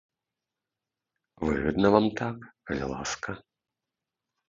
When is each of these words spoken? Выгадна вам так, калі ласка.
Выгадна 1.47 1.87
вам 1.99 2.05
так, 2.23 2.35
калі 2.71 2.85
ласка. 2.97 3.29